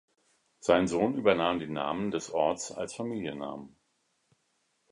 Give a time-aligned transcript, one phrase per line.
[0.61, 3.75] Sein Sohn übernahm den Namen des Orts als Familiennamen.